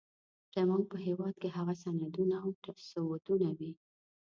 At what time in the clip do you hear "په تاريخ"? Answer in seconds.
0.91-1.19